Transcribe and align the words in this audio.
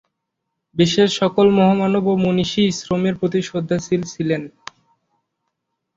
বিশ্বের 0.75 1.09
সকল 1.19 1.45
মহামানব 1.57 2.05
ও 2.07 2.13
মনীষীই 2.17 2.71
শ্রমের 2.79 3.15
প্রতি 3.19 3.39
শ্রদ্ধাশীল 3.41 4.01
ছিলেন। 4.03 4.41